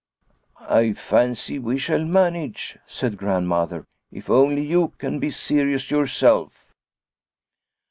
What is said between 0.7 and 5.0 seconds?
"I fancy we shall manage," said Grand mother," if only you